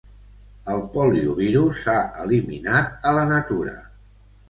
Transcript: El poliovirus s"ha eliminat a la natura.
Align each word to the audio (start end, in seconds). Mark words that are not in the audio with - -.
El 0.75 0.81
poliovirus 0.95 1.83
s"ha 1.83 1.99
eliminat 2.25 3.01
a 3.11 3.17
la 3.21 3.31
natura. 3.37 3.81